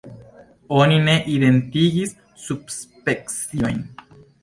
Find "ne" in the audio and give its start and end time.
1.09-1.15